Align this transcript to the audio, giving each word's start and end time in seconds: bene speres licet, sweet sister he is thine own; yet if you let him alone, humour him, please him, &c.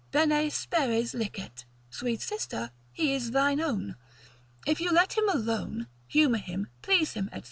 bene 0.11 0.49
speres 0.49 1.13
licet, 1.13 1.63
sweet 1.91 2.21
sister 2.23 2.71
he 2.91 3.13
is 3.13 3.29
thine 3.29 3.61
own; 3.61 3.89
yet 4.65 4.71
if 4.71 4.81
you 4.81 4.91
let 4.91 5.13
him 5.15 5.29
alone, 5.29 5.85
humour 6.07 6.39
him, 6.39 6.69
please 6.81 7.13
him, 7.13 7.29
&c. 7.31 7.39